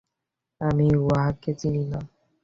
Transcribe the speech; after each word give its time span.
আমি 0.61 0.87
উহাকে 0.99 1.51
চিনি 1.59 1.83
না! 1.91 1.99